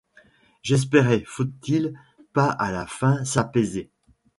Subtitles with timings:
[0.63, 1.23] J'espérai.
[1.27, 1.93] Faut-il
[2.33, 3.91] pas à la fin s'apaiser?